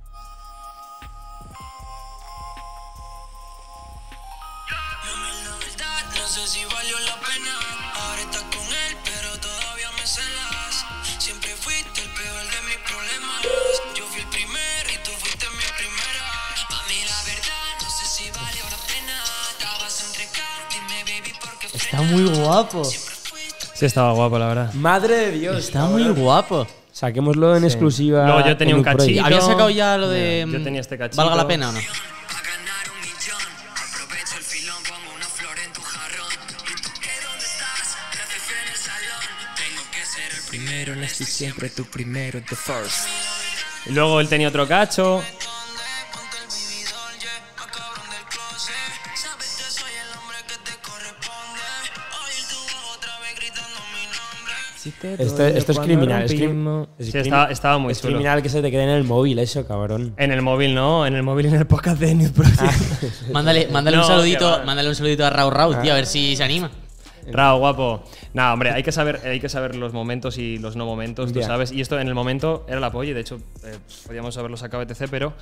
[22.03, 22.83] Muy guapo.
[22.85, 24.73] Sí, estaba guapo, la verdad.
[24.73, 25.57] Madre de Dios.
[25.57, 26.67] Está muy guapo.
[26.91, 28.25] Saquémoslo en exclusiva.
[28.27, 28.99] Luego yo tenía en un Project.
[29.01, 29.25] cachito.
[29.25, 30.45] ¿Había sacado ya lo de.
[30.47, 31.17] Yo mm, tenía este cachito.
[31.17, 31.79] ¿Valga la pena o no?
[31.79, 33.41] Pa' ganar un millón,
[33.73, 36.31] aprovecho el filón, pongo una flor en tu jarrón.
[36.69, 37.09] ¿Y tú qué?
[37.25, 37.97] ¿Dónde estás?
[38.11, 39.23] Te hace frío en el salón.
[39.57, 43.07] Tengo que ser el primero en esto y siempre tu primero, the first.
[43.87, 45.23] Luego él tenía otro cacho.
[54.89, 56.23] Esto, esto es criminal.
[56.23, 58.13] Es, crim- es Sí, estaba, estaba muy es chulo.
[58.13, 60.13] criminal que se te quede en el móvil, eso, cabrón.
[60.17, 62.61] En el móvil no, en el móvil en el podcast de News Project.
[63.31, 64.65] Mándale, mándale un No, saludito, que va.
[64.65, 66.71] mándale un saludito a Raúl Raúl, tío, a ver si se anima.
[67.31, 68.03] Rao, guapo.
[68.33, 71.39] Nada, hombre, hay que saber, hay que saber los momentos y los no momentos, tú
[71.39, 71.47] Ya.
[71.47, 71.71] sabes.
[71.71, 74.83] Y esto en el momento era el apoyo, y de hecho, eh, podíamos haberlo sacado
[74.83, 75.33] ETC, pero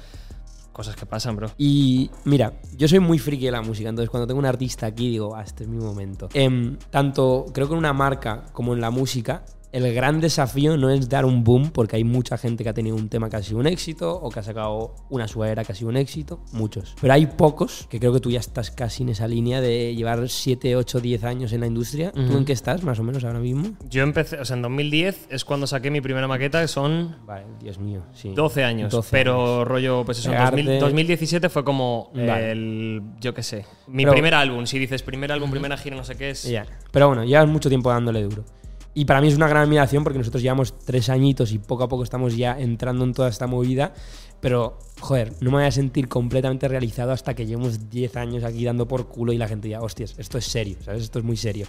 [0.71, 1.51] cosas que pasan, bro.
[1.57, 5.09] Y mira, yo soy muy friki de la música, entonces cuando tengo un artista aquí
[5.09, 6.29] digo, ah, este es mi momento.
[6.33, 10.89] Em, tanto creo que en una marca como en la música, el gran desafío no
[10.89, 13.41] es dar un boom, porque hay mucha gente que ha tenido un tema que ha
[13.43, 16.95] sido un éxito, o que ha sacado una sudadera que ha sido un éxito, muchos.
[16.99, 20.27] Pero hay pocos, que creo que tú ya estás casi en esa línea de llevar
[20.27, 22.11] 7, 8, 10 años en la industria.
[22.11, 23.69] ¿Tú en qué estás, más o menos, ahora mismo?
[23.89, 27.45] Yo empecé, o sea, en 2010 es cuando saqué mi primera maqueta, que son Vale,
[27.61, 28.33] Dios mío, sí.
[28.35, 28.91] 12 años.
[28.91, 29.67] 12 pero años.
[29.67, 32.51] rollo, pues eso, en Pegarte- 2000 2017 fue como Vale.
[32.51, 34.65] el, yo qué sé, mi Pero- primer álbum.
[34.65, 36.43] Si dices primer álbum, primera gira, no sé qué es.
[36.43, 36.65] Ya.
[36.91, 38.43] Pero bueno, llevas mucho tiempo dándole duro.
[38.93, 41.87] Y para mí es una gran admiración porque nosotros llevamos tres añitos y poco a
[41.87, 43.93] poco estamos ya entrando en toda esta movida.
[44.41, 48.65] Pero, joder, no me voy a sentir completamente realizado hasta que llevemos 10 años aquí
[48.65, 51.03] dando por culo y la gente ya, hostias, esto es serio, ¿sabes?
[51.03, 51.67] Esto es muy serio.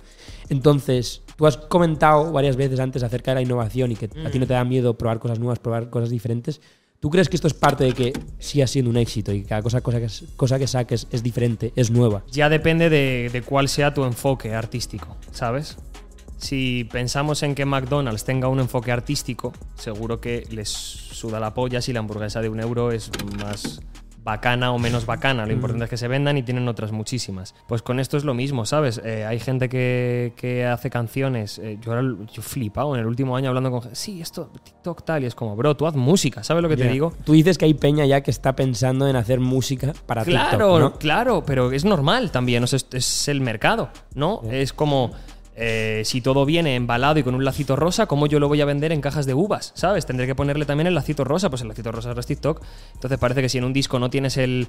[0.49, 4.39] Entonces, tú has comentado varias veces antes acerca de la innovación y que a ti
[4.39, 6.63] no te da miedo probar cosas nuevas, probar cosas diferentes.
[6.99, 9.61] ¿Tú crees que esto es parte de que siga siendo un éxito y que cada
[9.61, 12.25] cosa, cosa, que, cosa que saques es diferente, es nueva?
[12.31, 15.77] Ya depende de, de cuál sea tu enfoque artístico, ¿sabes?
[16.43, 21.81] Si pensamos en que McDonald's tenga un enfoque artístico, seguro que les suda la polla
[21.81, 23.81] si la hamburguesa de un euro es más
[24.25, 25.47] bacana o menos bacana.
[25.47, 27.55] Lo importante es que se vendan y tienen otras muchísimas.
[27.69, 29.01] Pues con esto es lo mismo, ¿sabes?
[29.05, 31.59] Eh, hay gente que, que hace canciones.
[31.61, 33.97] eh, yo ahora yo flipado en el último año hablando con gente.
[33.97, 35.23] Sí, esto, TikTok tal.
[35.23, 37.13] Y es como, bro, tú haz música, ¿sabes lo que te digo?
[37.25, 40.81] Tú dices que hay peña ya que está pensando en hacer música para Claro, TikTok,
[40.81, 40.99] ¿no?
[40.99, 44.43] claro, pero es normal también, o sea, es, es el mercado, ¿no?
[44.51, 45.13] Es como
[45.55, 48.65] eh, si todo viene embalado y con un lacito rosa, ¿cómo yo lo voy a
[48.65, 49.73] vender en cajas de uvas?
[49.75, 50.07] ¿Sabes?
[50.07, 52.62] Tendré que ponerle también el lacito rosa, pues el lacito rosa es TikTok.
[52.95, 54.69] Entonces parece que si en un disco no tienes el.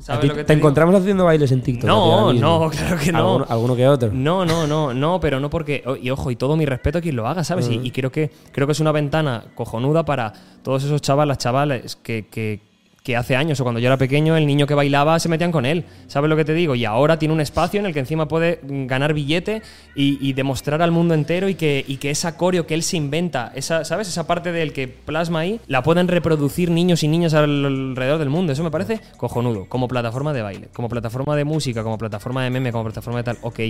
[0.00, 1.86] ¿Sabes ti lo que te, encontramos haciendo bailes en TikTok.
[1.86, 3.18] No, ahora no, claro que no.
[3.18, 4.10] Alguno, alguno que otro.
[4.12, 5.84] No, no, no, no, pero no porque.
[6.02, 7.68] Y ojo, y todo mi respeto a quien lo haga, ¿sabes?
[7.68, 11.96] Y- Y, creo, que, creo que es una ventana cojonuda para todos esos chavalas, chavales
[11.96, 12.62] que, que,
[13.02, 15.64] que hace años o cuando yo era pequeño, el niño que bailaba se metían con
[15.64, 15.84] él.
[16.06, 16.74] ¿Sabes lo que te digo?
[16.74, 19.62] Y ahora tiene un espacio en el que encima puede ganar billete
[19.94, 23.84] y, demostrar al mundo entero y que, y que coreo que él se inventa, esa,
[23.84, 24.08] ¿sabes?
[24.08, 28.30] Esa parte del que plasma ahí, la pueden reproducir niños y niñas al- alrededor del
[28.30, 28.52] mundo.
[28.52, 29.66] Eso me parece cojonudo.
[29.66, 33.24] Como plataforma de baile, como plataforma de música, como plataforma de meme, como plataforma de
[33.24, 33.60] tal, ok.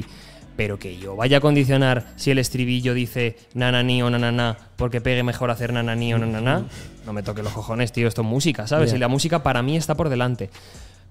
[0.57, 5.23] Pero que yo vaya a condicionar si el estribillo dice nanani o nanana porque pegue
[5.23, 6.65] mejor hacer nanani o nanana,
[7.11, 8.07] no me toque los cojones, tío.
[8.07, 8.93] Esto es música, ¿sabes?
[8.93, 10.49] Y la música para mí está por delante.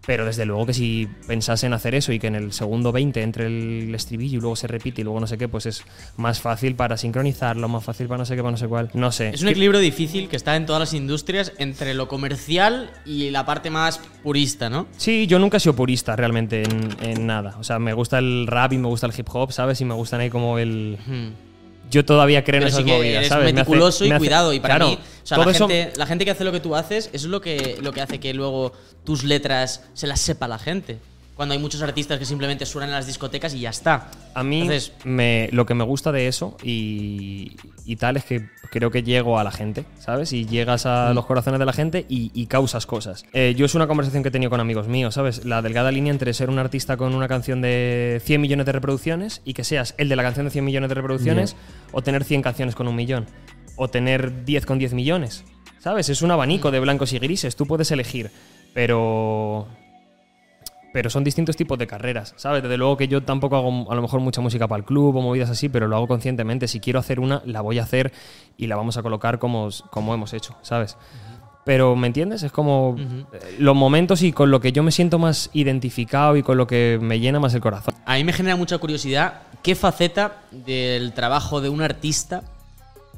[0.07, 3.21] Pero desde luego que si pensase en hacer eso y que en el segundo 20
[3.21, 5.83] entre el estribillo y luego se repite y luego no sé qué, pues es
[6.15, 8.89] más fácil para sincronizarlo, más fácil para no sé qué, para no sé cuál.
[8.93, 9.31] No sé.
[9.33, 13.45] Es un equilibrio difícil que está en todas las industrias entre lo comercial y la
[13.45, 14.87] parte más purista, ¿no?
[14.95, 17.57] Sí, yo nunca he sido purista realmente en, en nada.
[17.59, 19.81] O sea, me gusta el rap y me gusta el hip hop, ¿sabes?
[19.81, 20.97] Y me gustan ahí como el...
[21.05, 21.48] Hmm.
[21.89, 23.43] Yo todavía creo en Pero esas sí que movidas, eres ¿sabes?
[23.45, 24.53] Me hace- meticuloso y me hace- cuidado.
[24.53, 26.59] Y para claro, mí, o sea, la, eso- gente, la gente que hace lo que
[26.59, 28.73] tú haces, eso es lo que, lo que hace que luego
[29.03, 30.97] tus letras se las sepa la gente.
[31.39, 34.11] Cuando hay muchos artistas que simplemente suenan en las discotecas y ya está.
[34.33, 38.49] A mí Entonces, me, lo que me gusta de eso y, y tal es que
[38.69, 40.33] creo que llego a la gente, ¿sabes?
[40.33, 40.89] Y llegas Mm.
[40.89, 43.23] a los corazones de la gente y, y causas cosas.
[43.31, 45.45] Eh, yo es una conversación que he tenido con amigos míos, ¿sabes?
[45.45, 49.41] La delgada línea entre ser un artista con una canción de 100 millones de reproducciones
[49.45, 51.55] y que seas el de la canción de 100 millones de reproducciones
[51.93, 53.27] o tener 100 canciones con un millón
[53.77, 55.45] o tener 10 con 10 millones,
[55.79, 56.09] ¿sabes?
[56.09, 58.29] Es un abanico de blancos y grises, tú puedes elegir,
[58.73, 59.69] pero
[60.93, 62.63] pero son distintos tipos de carreras, ¿sabes?
[62.63, 65.21] Desde luego que yo tampoco hago a lo mejor mucha música para el club o
[65.21, 66.67] movidas así, pero lo hago conscientemente.
[66.67, 68.11] Si quiero hacer una, la voy a hacer
[68.57, 70.97] y la vamos a colocar como, como hemos hecho, ¿sabes?
[71.65, 72.41] Pero, ¿me entiendes?
[72.41, 76.41] Es como eh, los momentos y con lo que yo me siento más identificado y
[76.41, 77.93] con lo que me llena más el corazón.
[78.05, 82.43] a mí me genera mucha curiosidad qué faceta del trabajo de un artista,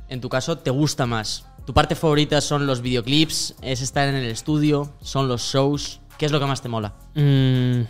[0.09, 1.45] en tu caso, te gusta más.
[1.65, 3.55] ¿Tu parte favorita son los videoclips?
[3.61, 4.91] ¿Es estar en el estudio?
[5.01, 6.00] ¿Son los shows?
[6.21, 6.93] ¿Qué es lo que más te mola?
[7.15, 7.81] Mm,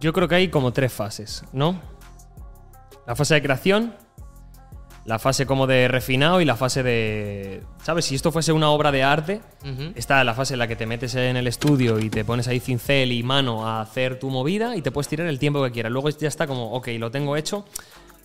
[0.00, 1.80] yo creo que hay como tres fases, ¿no?
[3.06, 3.94] La fase de creación,
[5.04, 7.62] la fase como de refinado y la fase de...
[7.84, 8.06] ¿Sabes?
[8.06, 9.42] Si esto fuese una obra de arte,
[9.94, 12.58] está la fase en la que te metes en el estudio y te pones ahí
[12.58, 15.92] cincel y mano a hacer tu movida y te puedes tirar el tiempo que quieras.
[15.92, 17.64] Luego ya está como, ok, lo tengo hecho,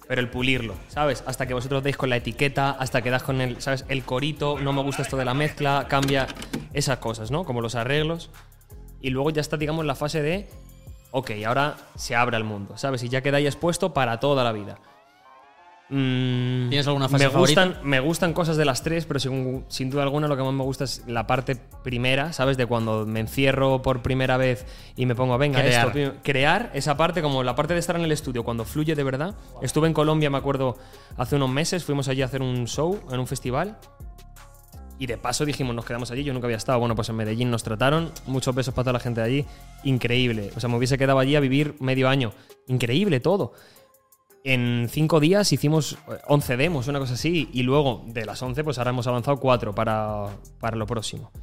[0.08, 1.24] pero el pulirlo, ¿sabes?
[1.28, 3.86] Hasta que vosotros deis con la etiqueta, hasta que das con el, ¿sabes?
[3.88, 6.26] El corito, no me gusta esto de la mezcla, cambia
[6.74, 7.46] esas cosas, ¿no?
[7.46, 8.32] Como los arreglos.
[9.04, 10.48] Y luego ya está, digamos, la fase de,
[11.12, 13.04] ok, ahora se abre al mundo, ¿sabes?
[13.04, 14.80] Y ya queda ahí expuesto para toda la vida.
[15.90, 17.66] Mm, ¿Tienes alguna fase me favorita?
[17.66, 20.54] gustan, me gustan cosas de las tres, pero sin, sin duda alguna lo que más
[20.54, 22.56] me gusta es la parte primera, ¿sabes?
[22.56, 25.96] De cuando me encierro por primera vez y me pongo, venga, Crear.
[25.98, 29.04] esto, crear esa parte, como la parte de estar en el estudio, cuando fluye de
[29.04, 29.36] verdad.
[29.62, 30.78] Estuve en Colombia, me acuerdo,
[31.18, 33.78] hace unos meses, fuimos allí a hacer un show en un festival.
[35.04, 36.80] Y de paso dijimos, nos quedamos allí, yo nunca había estado.
[36.80, 39.46] Bueno, pues en Medellín nos trataron, muchos besos para toda la gente de allí.
[39.84, 40.52] Increíble.
[40.56, 42.32] O sea, me hubiese quedado allí a vivir medio año.
[42.68, 43.52] Increíble todo.
[44.46, 47.50] En cinco días hicimos eh, 11 demos, una cosa así.
[47.52, 50.28] Y luego, de las 11, pues ahora hemos avanzado cuatro para,
[50.62, 51.34] para lo próximo.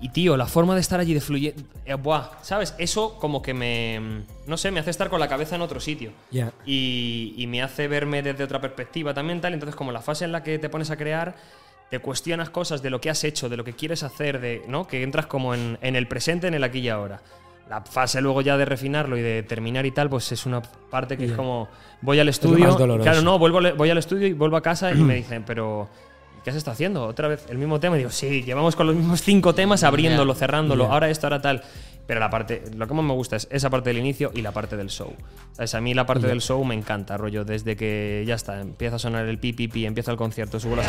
[0.00, 1.56] Y tío, la forma de estar allí de fluye...
[1.84, 2.76] eh, buah, ¿sabes?
[2.78, 4.26] Eso como que me...
[4.46, 6.12] No sé, me hace estar con la cabeza en otro sitio.
[6.30, 6.52] Ya.
[6.64, 9.54] Y, y me hace verme desde otra perspectiva también tal.
[9.54, 11.34] Entonces, como la fase en la que te pones a crear,
[11.94, 14.84] te cuestionas cosas de lo que has hecho, de lo que quieres hacer, de, ¿no?
[14.84, 17.20] Que entras como en, en el presente, en el aquí y ahora.
[17.70, 21.16] La fase luego ya de refinarlo y de terminar y tal, pues es una parte
[21.16, 21.68] que es como
[22.02, 22.76] voy al estudio.
[22.76, 25.88] Claro, no, vuelvo, voy al estudio y vuelvo a casa y me dicen, pero
[26.42, 27.04] ¿qué has estado haciendo?
[27.06, 27.94] ¿Otra vez el mismo tema?
[27.94, 31.62] Y digo, sí, llevamos con los mismos cinco temas abriéndolo, cerrándolo, ahora esto, ahora tal.
[32.06, 34.52] Pero la parte, lo que más me gusta es esa parte del inicio y la
[34.52, 35.12] parte del show.
[35.52, 35.74] ¿Sabes?
[35.74, 38.98] A mí la parte del show me encanta, rollo, desde que ya está, empieza a
[38.98, 40.86] sonar el pi, pi, pi, empieza el concierto, subo las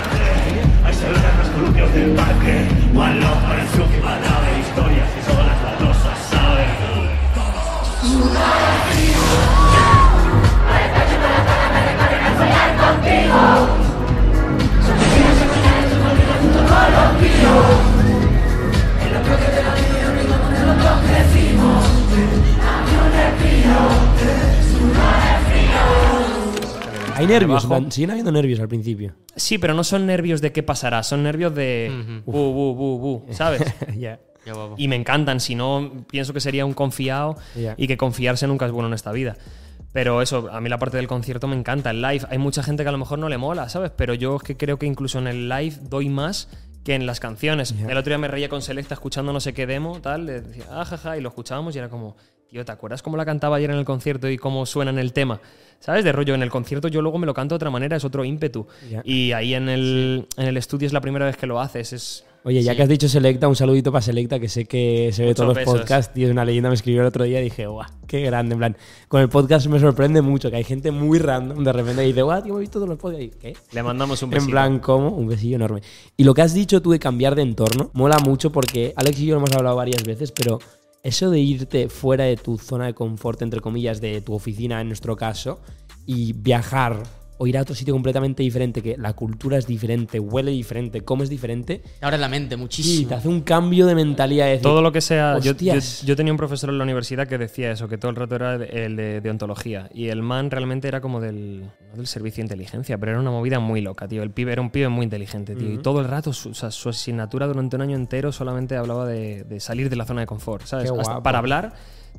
[27.15, 29.15] Hay nervios, siguen habiendo nervios al principio.
[29.35, 33.33] Sí, pero no son nervios de qué pasará, son nervios de bu, bu, bu, bu,
[33.33, 33.61] ¿sabes?
[34.53, 34.75] guapo.
[34.77, 37.37] Y me encantan, si no, pienso que sería un confiado
[37.77, 39.37] y que confiarse nunca es bueno en esta vida.
[39.91, 42.25] Pero eso, a mí la parte del concierto me encanta, el live.
[42.29, 43.91] Hay mucha gente que a lo mejor no le mola, ¿sabes?
[43.95, 46.49] Pero yo es que creo que incluso en el live doy más
[46.83, 47.71] que en las canciones.
[47.71, 50.65] El otro día me reía con Selecta escuchando no sé qué demo, tal, le decía,
[50.69, 52.15] ah, jaja, y lo escuchábamos y era como,
[52.49, 55.13] tío, ¿te acuerdas cómo la cantaba ayer en el concierto y cómo suena en el
[55.13, 55.39] tema?
[55.79, 56.03] ¿Sabes?
[56.03, 58.23] De rollo, en el concierto yo luego me lo canto de otra manera, es otro
[58.25, 58.65] ímpetu.
[59.03, 62.25] Y ahí en el, en el estudio es la primera vez que lo haces, es...
[62.47, 62.77] Oye, ya Sí.
[62.77, 65.65] que has dicho Selecta, un saludito para Selecta, que sé que se ve todos los
[65.65, 66.13] podcasts.
[66.13, 66.69] Tío, es una leyenda.
[66.69, 68.53] Me escribió el otro día y dije, guau, qué grande.
[68.53, 68.77] En plan,
[69.07, 72.21] con el podcast me sorprende mucho que hay gente muy random de repente y dice,
[72.21, 73.25] guau, tío, me he visto todos los podcasts.
[73.25, 73.57] Y, ¿Qué?
[73.71, 74.51] Le mandamos un En besito.
[74.51, 75.09] plan, ¿cómo?
[75.09, 75.81] Un besillo enorme.
[76.17, 79.25] Y lo que has dicho tú de cambiar de entorno, mola mucho porque Alex y
[79.25, 80.59] yo lo hemos hablado varias veces, pero
[81.05, 84.87] eso de irte fuera de tu zona de confort, entre comillas, de tu oficina en
[84.87, 85.59] nuestro caso,
[86.07, 87.03] y viajar
[87.37, 91.29] o ir a otro sitio completamente diferente, que la cultura es diferente, huele diferente, comes
[91.29, 93.09] diferente, Te abre la mente y muchísimo.
[93.09, 94.45] te hace un cambio de mentalidad.
[94.45, 95.37] de decir, Todo lo que sea.
[95.39, 95.73] Yo, yo,
[96.05, 98.55] yo tenía un profesor en la universidad que decía eso, que todo el rato era
[98.55, 99.89] el de, de ontología.
[99.93, 103.31] Y el man realmente era como del, no del servicio de inteligencia, pero era una
[103.31, 104.23] movida muy loca, tío.
[104.23, 105.71] El pibe era un pibe muy inteligente, tío.
[105.73, 109.05] Y todo el rato, su, o sea, su asignatura durante un año entero solamente hablaba
[109.05, 110.91] de, de salir de la zona de confort, ¿sabes?
[110.91, 111.73] Qué Hasta para hablar.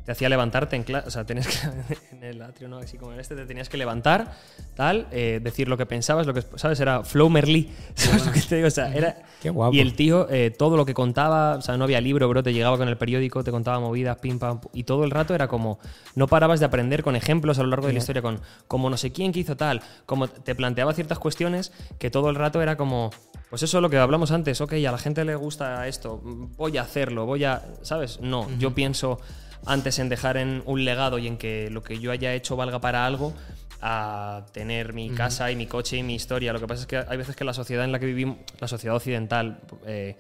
[0.07, 2.79] Te hacía levantarte en clase, o sea, tenías que, en el atrio, ¿no?
[2.79, 4.33] Así como en este, te tenías que levantar,
[4.77, 6.79] tal, eh, decir lo que pensabas, lo que, ¿sabes?
[6.79, 8.69] Era Flow Merlí, ¿sabes lo que te digo?
[8.69, 9.17] O sea, era...
[9.43, 9.75] Qué guapo.
[9.75, 12.53] Y el tío, eh, todo lo que contaba, o sea, no había libro, bro, te
[12.53, 15.81] llegaba con el periódico, te contaba movidas, pim, pam, y todo el rato era como,
[16.15, 18.97] no parabas de aprender con ejemplos a lo largo de la historia, con como no
[18.97, 22.77] sé quién que hizo tal, como te planteaba ciertas cuestiones que todo el rato era
[22.77, 23.11] como,
[23.51, 26.21] pues eso es lo que hablamos antes, ok, a la gente le gusta esto,
[26.57, 28.21] voy a hacerlo, voy a, ¿sabes?
[28.21, 29.19] No, yo pienso
[29.65, 32.81] antes en dejar en un legado y en que lo que yo haya hecho valga
[32.81, 33.33] para algo
[33.81, 36.53] a tener mi casa y mi coche y mi historia.
[36.53, 38.69] Lo que pasa es que hay veces que la sociedad en la que vivimos, la
[38.69, 40.17] sociedad occidental, eh,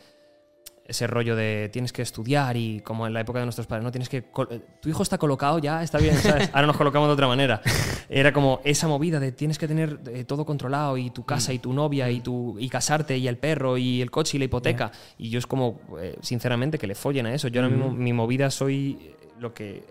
[0.87, 3.90] ese rollo de tienes que estudiar y como en la época de nuestros padres, no
[3.90, 6.49] tienes que eh, tu hijo está colocado ya, está bien, ¿sabes?
[6.53, 7.61] Ahora nos colocamos de otra manera.
[8.09, 11.59] Era como esa movida de tienes que tener eh, todo controlado y tu casa y
[11.59, 14.92] tu novia y tu y casarte y el perro y el coche y la hipoteca
[15.18, 17.49] y yo es como eh, sinceramente que le follen a eso.
[17.49, 19.85] Yo ahora mismo mi movida soy lo que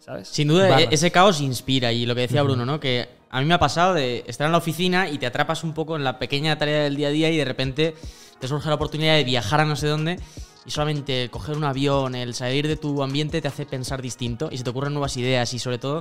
[0.00, 0.28] ¿sabes?
[0.28, 0.82] Sin duda, Barra.
[0.82, 1.92] e- ese caos inspira.
[1.92, 2.78] Y lo que decía Bruno, ¿no?
[2.80, 5.74] Que a mí me ha pasado de estar en la oficina y te atrapas un
[5.74, 7.94] poco en la pequeña tarea del día a día y de repente
[8.38, 10.18] te surge la oportunidad de viajar a no sé dónde
[10.64, 14.58] y solamente coger un avión, el salir de tu ambiente te hace pensar distinto y
[14.58, 16.00] se te ocurren nuevas ideas y sobre todo,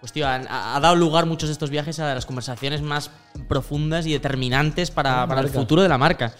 [0.00, 0.36] pues tío, ha,
[0.76, 3.10] ha dado lugar muchos de estos viajes a las conversaciones más
[3.48, 6.34] profundas y determinantes para, para el futuro de la marca.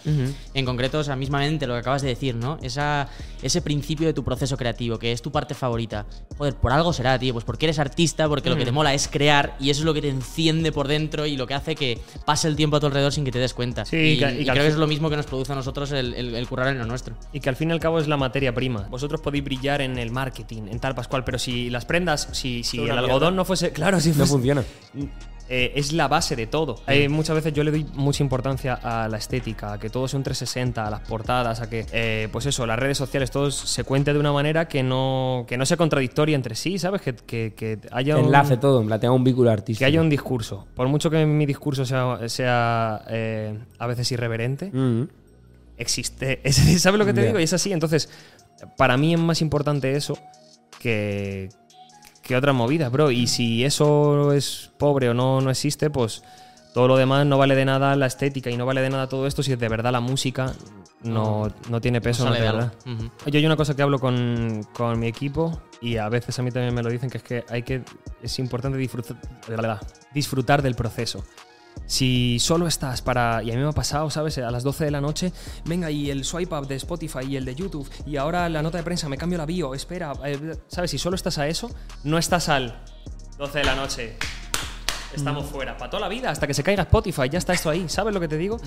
[0.53, 2.57] En concreto, o sea, mismamente lo que acabas de decir, ¿no?
[2.61, 3.07] Esa,
[3.41, 6.05] ese principio de tu proceso creativo, que es tu parte favorita.
[6.37, 7.33] Joder, por algo será, tío.
[7.33, 9.93] Pues porque eres artista, porque lo que te mola es crear y eso es lo
[9.93, 12.87] que te enciende por dentro y lo que hace que pase el tiempo a tu
[12.87, 13.85] alrededor sin que te des cuenta.
[13.85, 15.25] Sí, y, y que- y y creo al que fin- es lo mismo que nos
[15.25, 17.15] produce a nosotros el, el- el currar en lo nuestro.
[17.31, 18.87] Y que al fin y al cabo es la materia prima.
[18.89, 22.79] Vosotros podéis brillar en el marketing, en tal Pascual, pero si las prendas, si, si
[22.79, 23.71] el algodón no fuese.
[23.71, 24.63] Claro, si No funciona.
[25.53, 26.81] eh, es la base de todo.
[26.87, 30.17] Eh, muchas veces yo le doy mucha importancia a la estética, a que todo sea
[30.17, 33.83] un 360, a las portadas, a que, eh, pues eso, las redes sociales, todo se
[33.83, 37.01] cuente de una manera que no, que no sea contradictoria entre sí, ¿sabes?
[37.01, 39.79] Que, que- que haya un, Enlace todo, en plan, tenga un vínculo artístico.
[39.79, 40.67] que haya un discurso.
[40.73, 43.03] Por mucho que mi discurso sea, sea
[43.77, 45.03] a veces irreverente, Mm.
[45.77, 46.39] existe.
[46.45, 47.27] Es- ¿Sabes lo que te Ya.
[47.27, 47.39] digo?
[47.39, 47.73] Y es así.
[47.73, 48.07] Entonces,
[48.77, 50.17] para mí es más importante eso
[50.79, 51.49] que,
[52.21, 53.11] que otras movidas, bro.
[53.11, 56.23] Y si eso es pobre o no, no existe, pues
[56.73, 59.27] todo lo demás no vale de nada la estética y no vale de nada todo
[59.27, 60.53] esto si de verdad la música
[61.03, 62.25] no, no tiene peso.
[62.25, 62.71] No.
[63.25, 66.51] Yo hay una cosa que hablo con, con mi equipo y a veces a mí
[66.51, 67.83] también me lo dicen, que es que hay que
[68.21, 69.17] es importante disfrutar,
[70.13, 71.23] disfrutar del proceso.
[71.85, 74.37] Si solo estás para, y a mí me ha pasado, ¿sabes?
[74.37, 75.33] A las 12 de la noche,
[75.65, 78.77] venga, y el swipe up de Spotify y el de YouTube, y ahora la nota
[78.77, 80.91] de prensa, me cambio la bio, espera, eh, ¿sabes?
[80.91, 81.69] Si solo estás a eso,
[82.05, 82.81] no estás al
[83.37, 84.17] 12 de la noche.
[85.13, 87.89] Estamos fuera, para toda la vida, hasta que se caiga Spotify, ya está esto ahí,
[87.89, 88.57] ¿sabes lo que te digo?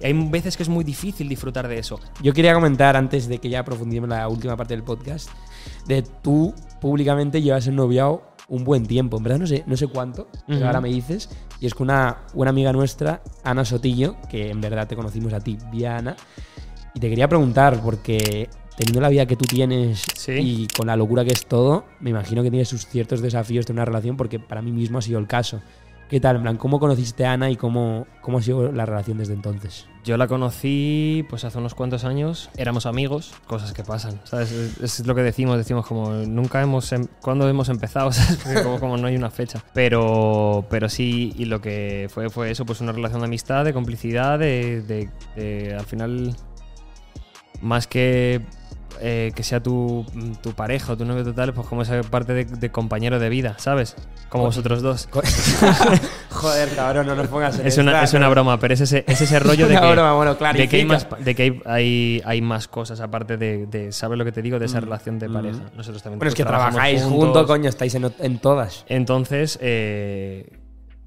[0.00, 2.00] Y hay veces que es muy difícil disfrutar de eso.
[2.20, 5.30] Yo quería comentar, antes de que ya profundicemos en la última parte del podcast,
[5.86, 9.16] de tú públicamente llevas ennoviado un buen tiempo.
[9.16, 11.30] En verdad no sé, no sé cuánto, pero ahora me dices.
[11.58, 15.40] Y es con una, una amiga nuestra, Ana Sotillo, que en verdad te conocimos a
[15.40, 16.16] ti, vía Ana.
[16.94, 20.32] Y te quería preguntar, porque teniendo la vida que tú tienes Sí.
[20.32, 23.72] y con la locura que es todo, me imagino que tienes sus ciertos desafíos de
[23.72, 25.62] una relación, porque para mí mismo ha sido el caso.
[26.12, 26.36] ¿Qué tal?
[26.36, 29.86] En plan, ¿cómo conociste a Ana y cómo, cómo ha sido la relación desde entonces?
[30.04, 34.52] Yo la conocí pues hace unos cuantos años, éramos amigos, cosas que pasan, ¿sabes?
[34.52, 38.10] Es, lo que decimos, decimos como nunca hemos, em- ¿cuándo hemos empezado?
[38.80, 39.64] como no hay una fecha.
[39.72, 43.72] Pero, pero sí, y lo que fue fue eso, pues una relación de amistad, de
[43.72, 46.36] complicidad, de, de- de, al final,
[47.62, 48.42] más que
[49.02, 50.06] eh, que sea tu,
[50.42, 53.56] tu pareja o tu novio total, pues como esa parte de, de compañero de vida,
[53.58, 53.96] ¿sabes?
[54.28, 55.08] Como vosotros dos.
[56.30, 59.20] Joder, cabrón, no nos pongas en Es una, es una broma, pero es ese, es
[59.20, 62.40] ese rollo de que, broma, bueno, de que, hay, más, de que hay, hay, hay
[62.40, 64.58] más cosas aparte de, de- ¿sabes lo que te digo?
[64.58, 65.58] De esa relación de pareja.
[65.76, 66.18] Nosotros también Mm.
[66.20, 67.24] Bueno, es que trabajáis juntos.
[67.24, 68.84] juntos, coño, estáis en, en todas.
[68.88, 70.46] Entonces, eh,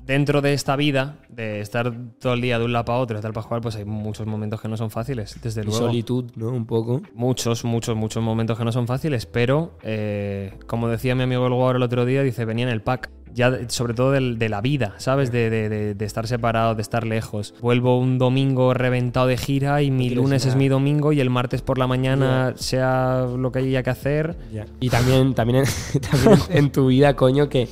[0.05, 3.21] dentro de esta vida, de estar todo el día de un lado para otro, de
[3.21, 5.79] tal para jugar, pues hay muchos momentos que no son fáciles, desde Y luego.
[5.79, 6.49] solitud, ¿no?
[6.49, 7.01] Un poco.
[7.13, 11.53] Muchos, muchos, muchos momentos que no son fáciles, pero eh, como decía mi amigo el
[11.53, 13.09] Guaro el otro día, dice, venía en el pack.
[13.33, 15.29] Ya, de- sobre todo del- de la vida, ¿sabes?
[15.29, 17.53] De, de- de- de estar separado, de estar lejos.
[17.61, 21.61] Vuelvo un domingo reventado de gira y mi lunes es mi domingo y el martes
[21.61, 24.37] por la mañana, sea lo que haya que hacer.
[24.79, 27.67] Y también, también, en, también en tu vida, coño, que,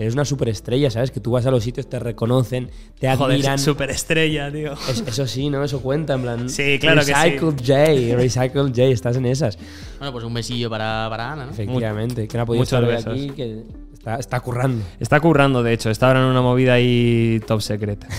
[0.00, 1.10] que eres una superestrella, ¿sabes?
[1.10, 3.42] Que tú vas a los sitios, te reconocen, te admiran.
[3.42, 4.72] Joder, superestrella, tío.
[4.72, 5.62] Es- eso sí, ¿no?
[5.62, 6.48] Eso cuenta, en plan.
[6.48, 7.12] Sí, claro que sí.
[7.12, 9.58] Recycle J, Recycle J, estás en esas.
[9.98, 11.52] Bueno, pues un besillo para, para Ana, ¿no?
[11.52, 14.82] Efectivamente, que no ha podido estar hoy aquí, que está, está currando.
[14.98, 18.02] Está currando, de hecho, está ahora en una movida ahí top secret.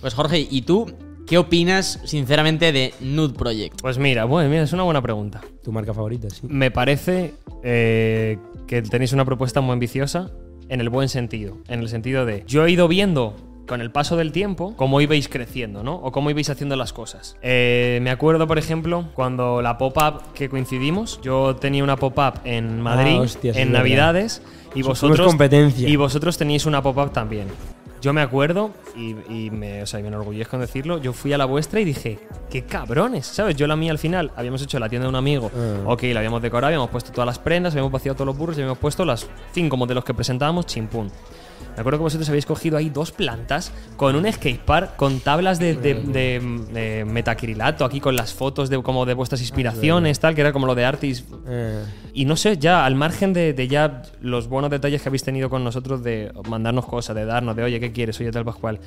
[0.00, 0.86] Pues Jorge, ¿y tú
[1.26, 3.80] ¿Qué opinas, sinceramente, de Nude Project?
[3.82, 5.40] Pues mira, bueno, mira, es una buena pregunta.
[5.62, 6.40] Tu marca favorita, sí.
[6.48, 10.30] Me parece eh, que tenéis una propuesta muy ambiciosa
[10.70, 11.58] en el buen sentido.
[11.68, 15.28] En el sentido de, yo he ido viendo con el paso del tiempo cómo ibais
[15.28, 15.94] creciendo, ¿no?
[15.96, 17.36] O cómo ibais haciendo las cosas.
[17.42, 22.80] Eh, me acuerdo, por ejemplo, cuando la pop-up que coincidimos, yo tenía una pop-up en
[22.80, 23.80] Madrid Ah, hostia, sí, en verdad.
[23.80, 24.42] Navidades
[24.74, 25.88] y vosotros competencia.
[25.88, 27.46] y vosotros teníais una pop-up también.
[28.00, 30.98] Yo me acuerdo y, y me, o sea, me enorgullezco en decirlo.
[30.98, 33.56] Yo fui a la vuestra y dije, qué cabrones, ¿sabes?
[33.56, 35.50] Yo la mía al final habíamos hecho la tienda de un amigo.
[35.54, 35.82] Ah.
[35.86, 38.60] Ok, la habíamos decorado, habíamos puesto todas las prendas, habíamos vaciado todos los burros y
[38.60, 41.10] habíamos puesto las cinco modelos que presentábamos, chimpún.
[41.76, 45.74] Me acuerdo que vosotros habéis cogido ahí dos plantas con un skatepark, con tablas de,
[45.74, 46.40] de- de-
[46.72, 50.66] de metacrilato, aquí con las fotos de como de vuestras inspiraciones, tal, que era como
[50.66, 51.24] lo de Artis.
[51.46, 55.48] Eh, Y no sé, ya al margen de, ya los buenos detalles que habéis tenido
[55.48, 58.18] con nosotros de mandarnos cosas, de darnos, de oye, ¿qué quieres?
[58.20, 58.80] Oye, tal Pascual.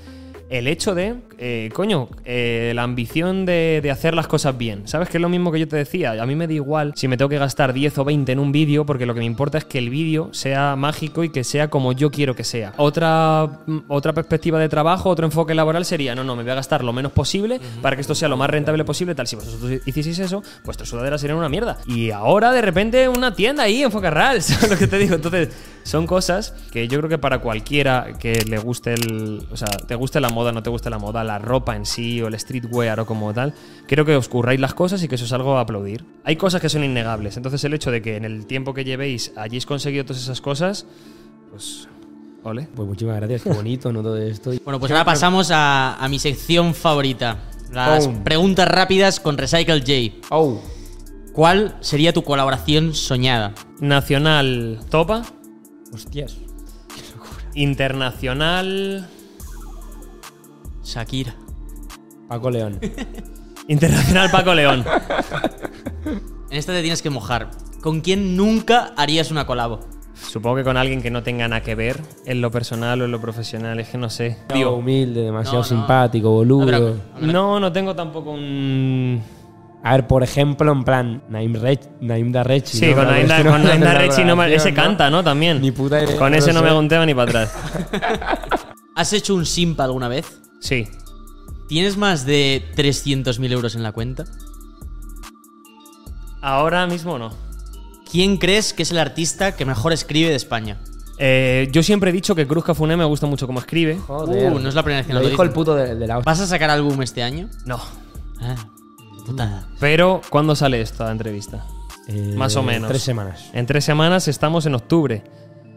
[0.49, 4.87] El hecho de, eh, coño, eh, la ambición de, de hacer las cosas bien.
[4.87, 5.09] ¿Sabes?
[5.09, 6.21] Que es lo mismo que yo te decía.
[6.21, 8.51] A mí me da igual si me tengo que gastar 10 o 20 en un
[8.51, 11.69] vídeo, porque lo que me importa es que el vídeo sea mágico y que sea
[11.69, 12.72] como yo quiero que sea.
[12.77, 16.55] Otra, mm, otra perspectiva de trabajo, otro enfoque laboral sería, no, no, me voy a
[16.55, 19.15] gastar lo menos posible para que esto sea lo más rentable posible.
[19.15, 21.77] Tal, si vosotros hicieseis eso, vuestras sudaderas serían una mierda.
[21.85, 25.15] Y ahora, de repente, una tienda ahí en Focarral, ¿sabes lo que te digo?
[25.15, 25.49] Entonces,
[25.83, 29.45] son cosas que yo creo que para cualquiera que le guste el.
[29.51, 32.21] O sea, te guste la moda, no te guste la moda, la ropa en sí,
[32.21, 33.53] o el streetwear o como tal,
[33.87, 36.05] creo que os curráis las cosas y que eso es algo a aplaudir.
[36.23, 37.37] Hay cosas que son innegables.
[37.37, 40.85] Entonces, el hecho de que en el tiempo que llevéis hayáis conseguido todas esas cosas,
[41.51, 41.87] pues.
[42.43, 42.67] Ole.
[42.75, 44.01] pues muchísimas gracias, qué bonito, ¿no?
[44.01, 44.51] Todo esto.
[44.63, 47.37] Bueno, pues ahora pasamos a, a mi sección favorita.
[47.71, 48.23] Las Oh.
[48.23, 50.25] preguntas rápidas con Recycle J.
[50.29, 50.61] Oh,
[51.33, 53.53] ¿Cuál sería tu colaboración soñada?
[53.79, 55.23] Nacional Topa.
[55.91, 56.37] hostias.
[57.55, 59.07] Internacional.
[60.83, 61.35] Shakira.
[62.27, 62.79] Paco León.
[63.67, 64.85] Internacional Paco León.
[66.51, 67.49] En esta te tienes que mojar.
[67.81, 69.79] ¿Con quién nunca harías una colabo?
[70.15, 73.11] Supongo que con alguien que no tenga nada que ver en lo personal o en
[73.11, 74.37] lo profesional, es que no sé.
[74.53, 75.67] Tío, humilde, demasiado No, no.
[75.67, 76.65] simpático, No, boludo.
[76.65, 79.21] pero- No, no tengo tampoco un.
[79.83, 82.77] A ver, por ejemplo, en plan, Naim, Rech, Naim Darrechi.
[82.77, 82.95] Sí, ¿no?
[82.95, 85.23] con Naim Da- con Naim Darrechi no me- ese canta, ¿no?
[85.23, 85.59] También.
[85.61, 87.53] Ni puta idea, Con no ese no me conteo ni para atrás.
[88.95, 90.39] ¿Has hecho un simp alguna vez?
[90.61, 90.87] Sí.
[91.67, 94.23] ¿Tienes más de 300.000 euros en la cuenta?
[96.41, 97.31] Ahora mismo no.
[98.13, 100.77] ¿Quién crees que es el artista que mejor escribe de España?
[101.17, 103.97] Eh, yo siempre he dicho que Cruz Cafuné me gusta mucho cómo escribe.
[103.97, 104.53] Joder.
[104.53, 106.19] Uh, no es la primera vez que Lo lo dijo el puto de, de la
[106.19, 107.49] ¿Vas a sacar álbum este año?
[107.65, 107.79] No.
[108.39, 108.55] Ah,
[109.25, 109.67] putada.
[109.79, 111.65] Pero, ¿cuándo sale esta entrevista?
[112.07, 112.87] Eh, Más o menos.
[112.87, 113.49] Tres semanas.
[113.51, 115.23] En tres semanas estamos en octubre.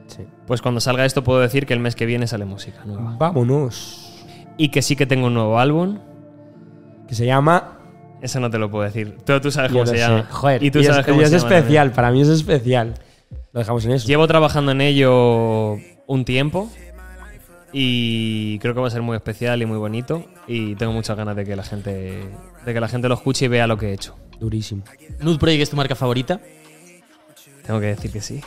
[0.08, 0.26] Sí.
[0.46, 3.16] Pues cuando salga esto puedo decir que el mes que viene sale música nueva.
[3.18, 4.12] Vámonos.
[4.58, 6.00] Y que sí que tengo un nuevo álbum.
[7.08, 7.75] Que se llama.
[8.22, 9.16] Eso no te lo puedo decir.
[9.24, 9.98] Tú, tú sabes Yo cómo se sé.
[9.98, 10.26] llama.
[10.30, 11.58] Joder, y tú y sabes es, cómo y se es llama también.
[11.62, 12.94] especial, para mí es especial.
[13.52, 14.06] Lo dejamos en eso.
[14.08, 15.76] Llevo trabajando en ello
[16.06, 16.70] un tiempo
[17.72, 21.36] y creo que va a ser muy especial y muy bonito y tengo muchas ganas
[21.36, 22.24] de que la gente
[22.64, 24.16] de que la gente lo escuche y vea lo que he hecho.
[24.40, 24.82] Durísimo.
[25.20, 26.40] ¿Nude Project es tu marca favorita?
[27.66, 28.40] Tengo que decir que sí.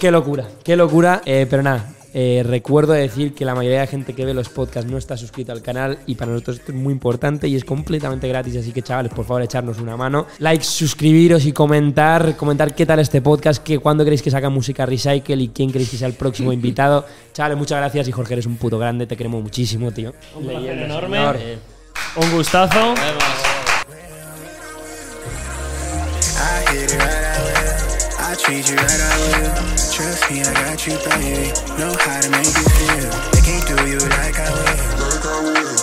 [0.00, 1.22] qué locura, qué locura.
[1.24, 1.84] Eh, pero nada,
[2.18, 5.52] eh, recuerdo decir que la mayoría de gente que ve los podcasts no está suscrita
[5.52, 8.56] al canal y para nosotros esto es muy importante y es completamente gratis.
[8.56, 10.26] Así que chavales, por favor, echarnos una mano.
[10.38, 12.34] Like, suscribiros y comentar.
[12.38, 15.90] Comentar qué tal este podcast, que cuándo queréis que saca música Recycle y quién queréis
[15.90, 17.04] que sea el próximo invitado.
[17.34, 19.06] Chavales, muchas gracias y Jorge, eres un puto grande.
[19.06, 20.14] Te queremos muchísimo, tío.
[20.36, 21.18] Un placer enorme.
[21.18, 21.36] señor.
[21.38, 21.58] Eh,
[22.16, 22.94] Un gustazo.
[28.38, 31.52] I Trust me, I got you, baby.
[31.78, 33.10] Know how to make you feel.
[33.32, 35.00] They can't do you like I will.
[35.00, 35.76] Like I will.